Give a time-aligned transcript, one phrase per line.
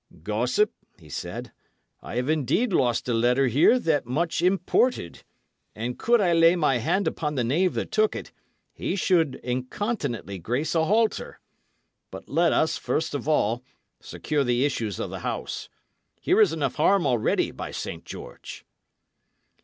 [0.23, 1.51] "Gossip," he said,
[2.01, 5.23] "I have indeed lost a letter here that much imported;
[5.75, 8.31] and could I lay my hand upon the knave that took it,
[8.73, 11.39] he should incontinently grace a halter.
[12.09, 13.63] But let us, first of all,
[13.99, 15.69] secure the issues of the house.
[16.19, 18.03] Here is enough harm already, by St.
[18.03, 18.65] George!"